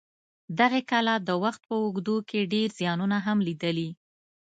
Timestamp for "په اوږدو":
1.69-2.15